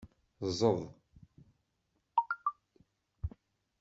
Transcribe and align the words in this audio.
Ẓẓed. 0.49 0.79